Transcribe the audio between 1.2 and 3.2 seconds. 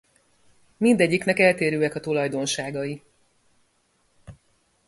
eltérőek a tulajdonságai.